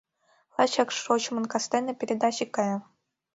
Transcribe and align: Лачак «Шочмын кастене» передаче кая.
Лачак 0.55 0.89
«Шочмын 1.01 1.45
кастене» 1.51 1.93
передаче 1.99 2.45
кая. 2.55 2.77